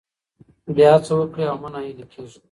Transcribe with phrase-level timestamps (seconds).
[0.75, 2.37] بیا هڅه وکړئ او مه نه هیلي کیږئ.